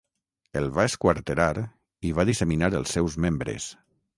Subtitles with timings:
[0.61, 1.49] El va esquarterar
[2.11, 3.73] i va disseminar els seus membres.